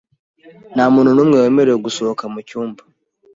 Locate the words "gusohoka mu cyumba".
1.85-2.81